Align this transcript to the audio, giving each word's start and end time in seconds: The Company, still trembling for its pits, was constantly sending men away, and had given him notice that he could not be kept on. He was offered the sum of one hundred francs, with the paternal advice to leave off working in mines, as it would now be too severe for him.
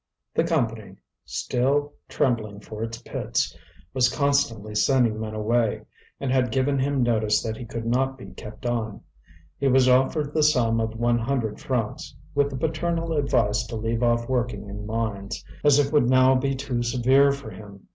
The 0.33 0.43
Company, 0.43 0.95
still 1.25 1.93
trembling 2.09 2.59
for 2.59 2.81
its 2.81 2.97
pits, 3.03 3.55
was 3.93 4.09
constantly 4.09 4.73
sending 4.73 5.19
men 5.19 5.35
away, 5.35 5.83
and 6.19 6.31
had 6.31 6.49
given 6.51 6.79
him 6.79 7.03
notice 7.03 7.43
that 7.43 7.55
he 7.55 7.65
could 7.65 7.85
not 7.85 8.17
be 8.17 8.31
kept 8.31 8.65
on. 8.65 9.01
He 9.59 9.67
was 9.67 9.87
offered 9.87 10.33
the 10.33 10.41
sum 10.41 10.79
of 10.81 10.95
one 10.97 11.19
hundred 11.19 11.59
francs, 11.59 12.15
with 12.33 12.49
the 12.49 12.57
paternal 12.57 13.13
advice 13.13 13.63
to 13.67 13.75
leave 13.75 14.01
off 14.01 14.27
working 14.27 14.65
in 14.67 14.87
mines, 14.87 15.45
as 15.63 15.77
it 15.77 15.93
would 15.93 16.09
now 16.09 16.33
be 16.33 16.55
too 16.55 16.81
severe 16.81 17.31
for 17.31 17.51
him. 17.51 17.85